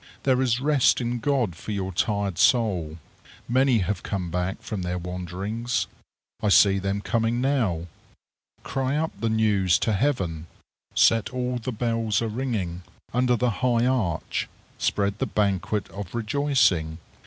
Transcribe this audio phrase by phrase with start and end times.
[0.23, 2.97] There is rest in God for your tired soul.
[3.47, 5.85] Many have come back from their wanderings.
[6.41, 7.85] I see them coming now.
[8.63, 10.47] Cry up the news to heaven!
[10.95, 12.81] Set all the bells a ringing!
[13.13, 16.97] Under the high arch spread the banquet of rejoicing.